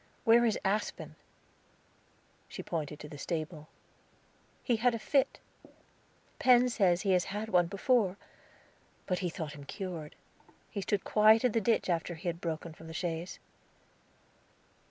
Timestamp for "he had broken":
12.15-12.73